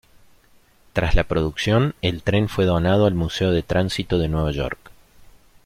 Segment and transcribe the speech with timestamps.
[0.93, 4.79] Tras la producción, el tren fue donado al Museo de Tránsito de Nueva York.